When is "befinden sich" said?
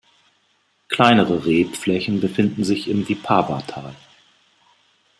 2.21-2.87